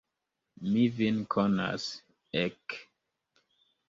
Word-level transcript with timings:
Mi 0.69 0.85
vin 0.99 1.19
konas, 1.35 1.85
ek! 2.45 2.79